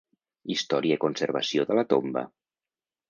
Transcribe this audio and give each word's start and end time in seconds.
Història 0.53 0.97
i 0.99 1.01
conservació 1.05 1.67
de 1.73 1.81
la 1.81 1.87
tomba. 1.93 2.25